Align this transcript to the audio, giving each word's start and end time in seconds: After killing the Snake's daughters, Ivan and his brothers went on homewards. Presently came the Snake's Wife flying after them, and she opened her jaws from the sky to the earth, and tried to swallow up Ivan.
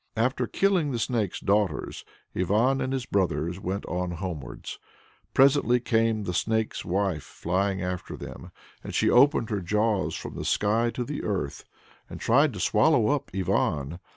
After 0.15 0.47
killing 0.47 0.89
the 0.89 0.97
Snake's 0.97 1.39
daughters, 1.39 2.03
Ivan 2.35 2.81
and 2.81 2.91
his 2.91 3.05
brothers 3.05 3.59
went 3.59 3.85
on 3.85 4.09
homewards. 4.13 4.79
Presently 5.35 5.79
came 5.79 6.23
the 6.23 6.33
Snake's 6.33 6.83
Wife 6.83 7.21
flying 7.21 7.83
after 7.83 8.17
them, 8.17 8.49
and 8.83 8.95
she 8.95 9.11
opened 9.11 9.51
her 9.51 9.61
jaws 9.61 10.15
from 10.15 10.33
the 10.33 10.43
sky 10.43 10.89
to 10.95 11.03
the 11.03 11.23
earth, 11.23 11.65
and 12.09 12.19
tried 12.19 12.51
to 12.53 12.59
swallow 12.59 13.09
up 13.09 13.29
Ivan. 13.35 13.99